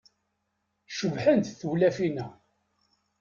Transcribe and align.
Cebḥent 0.97 1.53
tewlafin-a. 1.59 2.27